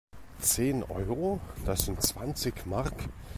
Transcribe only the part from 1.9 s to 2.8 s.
zwanzig